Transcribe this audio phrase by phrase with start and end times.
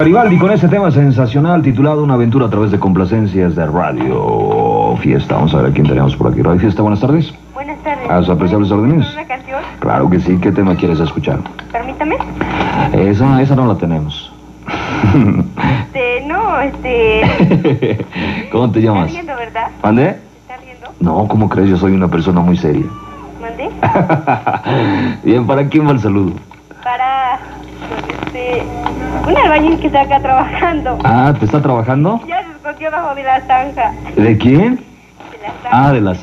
[0.00, 5.36] Garibaldi con ese tema sensacional titulado Una aventura a través de complacencias de Radio Fiesta.
[5.36, 6.42] Vamos a ver a quién tenemos por aquí.
[6.42, 7.32] Radio Fiesta, buenas tardes.
[7.54, 8.10] Buenas tardes.
[8.10, 9.12] ¿A sus apreciables órdenes?
[9.12, 9.60] ¿Una canción?
[9.78, 10.36] Claro que sí.
[10.38, 11.38] ¿Qué tema quieres escuchar?
[11.70, 12.16] Permítame.
[12.92, 14.32] Esa, esa no la tenemos.
[15.84, 18.04] Este, no, este...
[18.50, 19.12] ¿Cómo te ¿Está llamas?
[19.12, 19.68] riendo, verdad?
[19.80, 20.08] ¿Mande?
[20.08, 20.88] ¿Está riendo?
[20.98, 21.70] No, ¿cómo crees?
[21.70, 22.86] Yo soy una persona muy seria.
[23.40, 23.70] ¿Mandé?
[25.22, 26.32] Bien, ¿para quién va el saludo?
[28.34, 28.62] Este...
[29.28, 30.98] Un albañil que está acá trabajando.
[31.04, 32.20] Ah, ¿te está trabajando?
[32.26, 33.92] Ya se escondió abajo de la zanja.
[34.16, 34.76] ¿De quién?
[34.76, 35.70] De la zanja.
[35.70, 36.14] Ah, de la.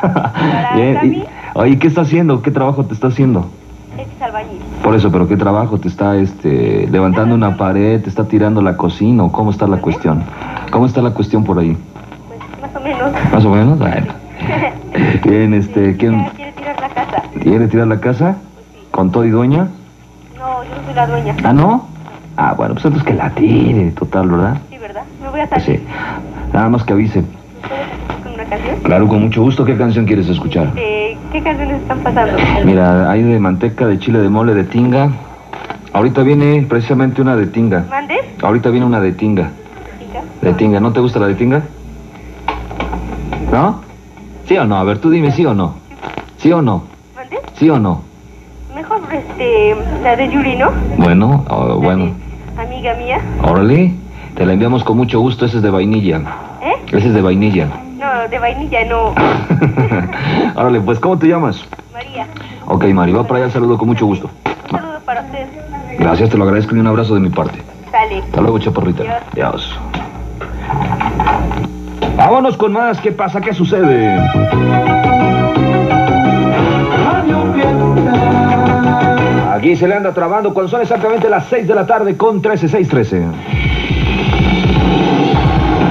[0.00, 1.24] Para Bien.
[1.54, 2.42] Oye, ¿qué está haciendo?
[2.42, 3.48] ¿Qué trabajo te está haciendo?
[3.96, 4.60] Este es albañil.
[4.82, 5.78] Por eso, pero ¿qué trabajo?
[5.78, 8.02] ¿Te está este, levantando una pared?
[8.02, 9.22] ¿Te está tirando la cocina?
[9.24, 10.24] ¿O cómo está la cuestión?
[10.70, 11.76] ¿Cómo está la cuestión por ahí?
[12.28, 13.12] Pues más o menos.
[13.32, 13.78] ¿Más o menos?
[13.78, 14.12] Bueno.
[15.24, 17.22] Bien, este, ¿quién quiere tirar la casa.
[17.40, 18.36] quiere tirar la casa?
[18.90, 19.68] ¿Con todo y dueña?
[20.40, 21.36] No, yo no soy la dueña.
[21.44, 21.86] ¿Ah, no?
[22.38, 24.56] Ah, bueno, pues entonces que la tire, total, ¿verdad?
[24.70, 25.02] Sí, ¿verdad?
[25.22, 25.80] Me voy a Pues salir.
[25.80, 25.86] sí.
[26.54, 27.22] Nada más que avise.
[27.68, 28.76] ¿Puedes hacer con una canción?
[28.82, 29.66] Claro, con mucho gusto.
[29.66, 30.68] ¿Qué canción quieres escuchar?
[30.68, 32.32] Este, ¿Qué canciones están pasando?
[32.64, 35.10] Mira, hay de manteca, de chile de mole, de tinga.
[35.92, 37.84] Ahorita viene precisamente una de tinga.
[37.90, 38.14] ¿Mande?
[38.42, 39.50] Ahorita viene una de tinga.
[39.98, 40.22] Chica.
[40.40, 41.60] De tinga, ¿no te gusta la de tinga?
[43.52, 43.82] ¿No?
[44.46, 44.76] ¿Sí o no?
[44.76, 45.74] A ver, tú dime sí o no.
[46.38, 46.84] ¿Sí o no?
[47.14, 47.36] ¿Mande?
[47.56, 48.02] ¿Sí o no?
[49.12, 50.70] Este, la de Yuri, ¿no?
[50.96, 52.06] Bueno, oh, La bueno.
[52.56, 53.18] de Amiga mía.
[53.42, 53.94] Órale,
[54.34, 55.44] te la enviamos con mucho gusto.
[55.46, 56.20] Ese es de vainilla.
[56.62, 56.74] ¿Eh?
[56.88, 57.68] Ese es de vainilla.
[57.98, 59.14] No, de vainilla no.
[60.60, 61.64] Órale, pues, ¿cómo te llamas?
[61.92, 62.26] María.
[62.66, 64.28] Ok, Mari, va para allá, saludo con mucho gusto.
[64.70, 65.46] Un saludo para usted.
[65.98, 67.60] Gracias, te lo agradezco y un abrazo de mi parte.
[67.90, 68.18] Sale.
[68.22, 69.04] Hasta luego, chaparrita.
[69.32, 69.78] Adiós.
[72.16, 73.00] Vámonos con más.
[73.00, 73.40] ¿Qué pasa?
[73.40, 74.18] ¿Qué sucede?
[79.60, 82.66] Aquí se le anda trabando cuando son exactamente las 6 de la tarde con 13,
[82.66, 83.24] 6, 13.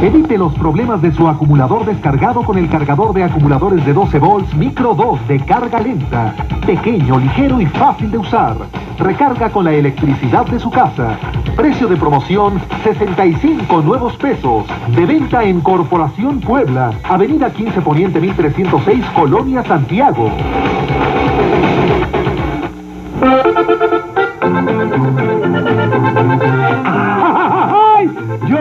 [0.00, 4.54] Evite los problemas de su acumulador descargado con el cargador de acumuladores de 12 volts
[4.54, 6.34] Micro 2 de carga lenta.
[6.64, 8.56] Pequeño, ligero y fácil de usar.
[8.98, 11.18] Recarga con la electricidad de su casa.
[11.54, 14.64] Precio de promoción 65 nuevos pesos.
[14.96, 16.92] De venta en Corporación Puebla.
[17.02, 20.30] Avenida 15 Poniente 1306 Colonia Santiago.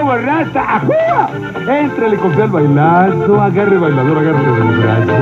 [0.09, 0.75] ¡Yo borracha!
[0.77, 1.29] ¡Ajúa!
[1.81, 5.13] Éntrale con el bailazo, agarre bailador, agarre del brazo.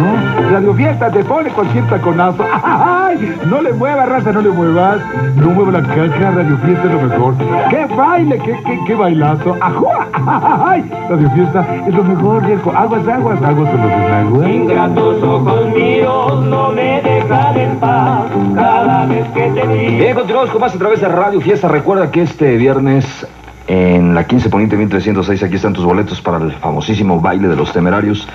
[0.49, 2.45] Radio Fiesta te pone cualquier taconazo.
[2.63, 3.37] ¡Ay!
[3.49, 4.99] No le muevas, raza, no le muevas.
[5.35, 7.33] No mueva la caja, Radio Fiesta es lo mejor.
[7.69, 8.39] ¡Qué baile!
[8.39, 9.57] ¡Qué, qué, qué bailazo!
[9.59, 10.07] ¡Ajúa!
[10.65, 10.89] ¡Ay!
[11.09, 12.71] Radio Fiesta es lo mejor, viejo.
[12.71, 14.55] Aguas, aguas, aguas en los desagües.
[14.55, 18.23] Ingratos ojos míos no me dejan en paz
[18.55, 19.97] cada vez que te vi.
[19.97, 21.67] Bien, continuamos con más a través de Radio Fiesta.
[21.67, 23.27] Recuerda que este viernes
[23.67, 27.73] en la 15 Poniente 1306 aquí están tus boletos para el famosísimo baile de los
[27.73, 28.27] temerarios.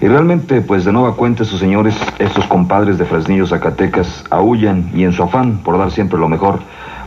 [0.00, 5.04] Y realmente, pues de nueva cuenta, estos señores, estos compadres de Fresnillo, Zacatecas, aullan y
[5.04, 6.60] en su afán por dar siempre lo mejor,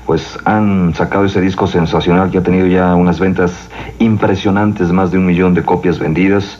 [0.05, 5.17] pues han sacado ese disco sensacional que ha tenido ya unas ventas impresionantes, más de
[5.17, 6.59] un millón de copias vendidas,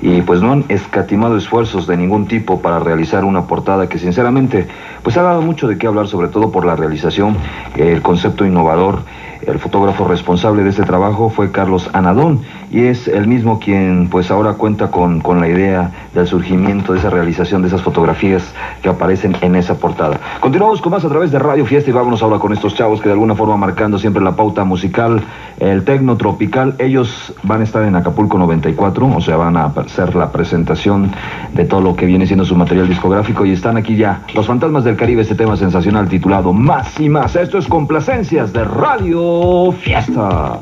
[0.00, 4.68] y pues no han escatimado esfuerzos de ningún tipo para realizar una portada que sinceramente
[5.04, 7.36] pues ha dado mucho de qué hablar, sobre todo por la realización,
[7.76, 9.00] el concepto innovador.
[9.46, 14.30] El fotógrafo responsable de este trabajo fue Carlos Anadón y es el mismo quien pues
[14.30, 18.88] ahora cuenta con, con la idea del surgimiento de esa realización de esas fotografías que
[18.88, 20.18] aparecen en esa portada.
[20.40, 23.08] Continuamos con más a través de Radio Fiesta y vámonos ahora con estos chavos que
[23.08, 25.22] de alguna forma marcando siempre la pauta musical,
[25.60, 26.74] el tecno tropical.
[26.78, 31.12] Ellos van a estar en Acapulco 94, o sea, van a hacer la presentación
[31.52, 34.84] de todo lo que viene siendo su material discográfico y están aquí ya los fantasmas
[34.96, 37.36] Caribe, este tema sensacional titulado Más y Más.
[37.36, 40.60] Esto es Complacencias de Radio Fiesta.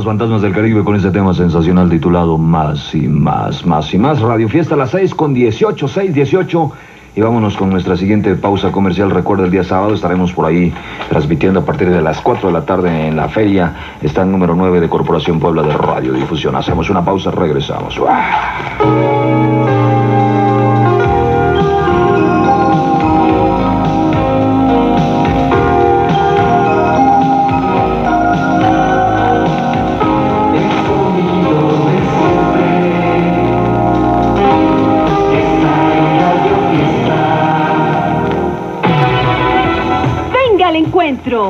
[0.00, 4.18] Los fantasmas del Caribe con este tema sensacional titulado Más y Más, Más y Más.
[4.22, 6.72] Radio Fiesta a las 6 con 18, 6, 18.
[7.16, 9.10] Y vámonos con nuestra siguiente pausa comercial.
[9.10, 10.72] Recuerda, el día sábado estaremos por ahí
[11.10, 13.74] transmitiendo a partir de las 4 de la tarde en la feria.
[14.00, 16.56] Está el número 9 de Corporación Puebla de Radiodifusión.
[16.56, 18.00] Hacemos una pausa, regresamos.
[18.78, 19.79] Venga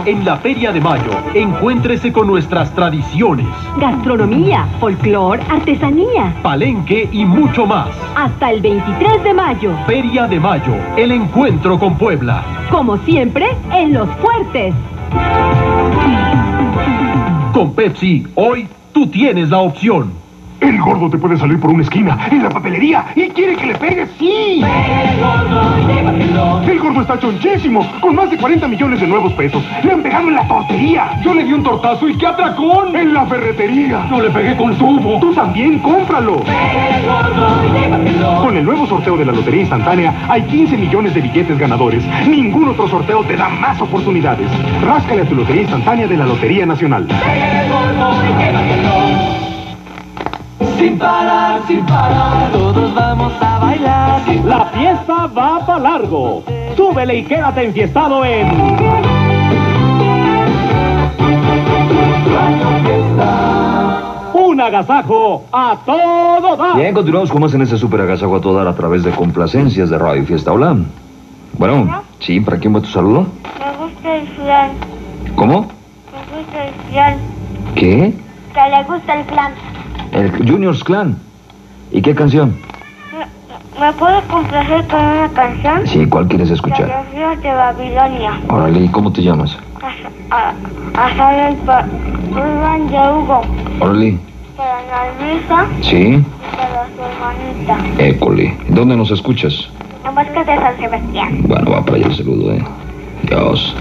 [0.07, 3.47] En la Feria de Mayo, encuéntrese con nuestras tradiciones,
[3.79, 6.35] Gastronomía, folclor, artesanía.
[6.43, 7.89] palenque y mucho más.
[8.17, 9.73] Hasta el 23 de mayo.
[9.87, 12.43] Feria de Mayo, el encuentro con Puebla.
[12.71, 14.75] Como siempre, en Los Fuertes.
[17.53, 20.20] Con Pepsi, hoy tú tienes la opción.
[20.61, 23.75] El gordo te puede salir por una esquina en la papelería y quiere que le
[23.77, 24.63] pegues, sí.
[26.67, 29.63] El gordo está chonchísimo, con más de 40 millones de nuevos pesos.
[29.83, 31.21] Le han pegado en la tortería.
[31.23, 32.95] Yo le di un tortazo y qué atracón.
[32.95, 34.07] En la ferretería.
[34.11, 35.19] No le pegué con tubo.
[35.21, 36.43] Tú también, cómpralo.
[38.43, 42.05] Con el nuevo sorteo de la Lotería Instantánea hay 15 millones de billetes ganadores.
[42.29, 44.49] Ningún otro sorteo te da más oportunidades.
[44.85, 47.07] Ráscale a tu Lotería Instantánea de la Lotería Nacional.
[50.81, 54.23] Sin parar, sin parar, todos vamos a bailar.
[54.47, 56.43] La fiesta va para largo.
[56.75, 58.49] Súbele y quédate enfiestado en
[64.33, 66.77] Un agasajo a todo dar.
[66.77, 69.91] Bien, continuamos con más en este super agasajo a todo dar a través de complacencias
[69.91, 70.51] de Radio Fiesta.
[70.51, 70.79] Hola.
[71.59, 73.27] Bueno, sí, ¿para quién va tu saludo?
[73.59, 74.71] Me gusta el flan.
[75.37, 75.61] ¿Cómo?
[75.61, 77.19] Me gusta el flan.
[77.75, 78.15] ¿Qué?
[78.55, 79.70] Que le gusta el flan.
[80.13, 81.17] El Juniors Clan.
[81.91, 82.55] ¿Y qué canción?
[83.79, 85.87] ¿Me puedes complacer con una canción?
[85.87, 86.87] Sí, ¿cuál quieres escuchar?
[86.87, 88.33] de Ríos de Babilonia.
[88.49, 89.57] Órale, ¿y cómo te llamas?
[90.31, 90.55] A, a,
[91.05, 91.87] a Javier Pa-
[92.31, 93.41] Urban de Hugo.
[93.81, 94.19] Órale,
[94.57, 98.05] Para Ana Luisa sí, y para su hermanita.
[98.05, 98.59] école.
[98.69, 99.71] ¿Dónde nos escuchas?
[100.05, 101.43] En Bosques de San Sebastián.
[101.45, 102.65] Bueno, va para allá el saludo, ¿eh?
[103.23, 103.75] Dios.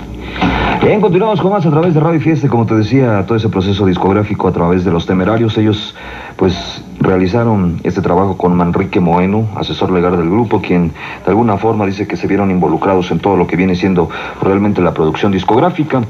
[0.82, 3.86] Bien, continuamos con más a través de Radio Fiesta, como te decía, todo ese proceso
[3.86, 5.58] discográfico a través de los temerarios.
[5.58, 5.94] Ellos,
[6.40, 10.94] pues, realizaron este trabajo con Manrique Moeno, asesor legal del grupo, quien
[11.26, 14.10] de alguna forma dice que se vieron involucrados en todo lo que viene siendo
[14.42, 16.02] realmente la producción discográfica.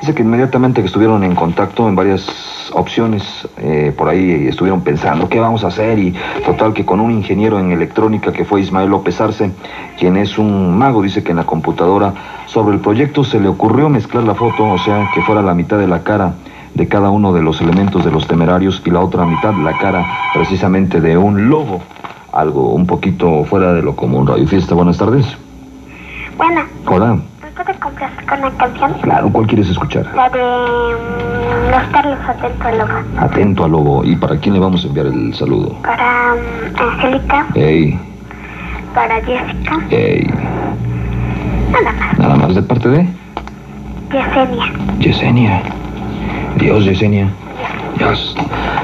[0.00, 5.28] Dice que inmediatamente que estuvieron en contacto en varias opciones, eh, por ahí estuvieron pensando
[5.28, 6.14] qué vamos a hacer y
[6.46, 9.50] total que con un ingeniero en electrónica que fue Ismael López Arce,
[9.98, 12.14] quien es un mago, dice que en la computadora
[12.46, 15.78] sobre el proyecto se le ocurrió mezclar la foto, o sea, que fuera la mitad
[15.78, 16.32] de la cara
[16.74, 20.04] de cada uno de los elementos de los temerarios y la otra mitad la cara
[20.34, 21.80] precisamente de un lobo.
[22.32, 24.26] Algo un poquito fuera de lo común.
[24.26, 25.24] Radio Fiesta, buenas tardes.
[26.36, 27.14] Bueno, Hola.
[27.14, 28.92] ¿me puedes complacer con una canción?
[29.02, 30.10] Claro, ¿cuál quieres escuchar?
[30.16, 32.92] La de mm, Los Carlos Atento al Lobo.
[33.20, 34.04] Atento al lobo.
[34.04, 35.76] ¿Y para quién le vamos a enviar el saludo?
[35.82, 37.96] Para mm, Angélica, Ey,
[38.92, 40.26] para Jessica, ey.
[41.70, 42.18] nada más.
[42.18, 43.06] Nada más de parte de
[44.10, 44.72] Yesenia.
[44.98, 45.62] Yesenia.
[46.58, 47.28] Dios, Yesenia.
[47.96, 48.34] Dios.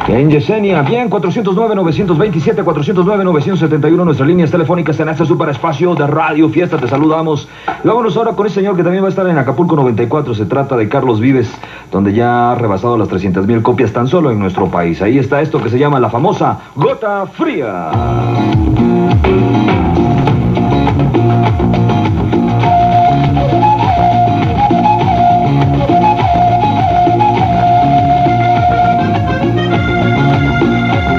[0.06, 0.82] Bien, Yesenia.
[0.82, 4.04] Bien, 409-927, 409-971.
[4.04, 6.78] Nuestras líneas telefónicas en este superespacio de Radio Fiesta.
[6.78, 7.48] Te saludamos.
[7.84, 10.34] Vámonos ahora con este señor que también va a estar en Acapulco 94.
[10.34, 11.50] Se trata de Carlos Vives,
[11.90, 15.00] donde ya ha rebasado las 300 mil copias tan solo en nuestro país.
[15.02, 17.90] Ahí está esto que se llama la famosa Gota Fría.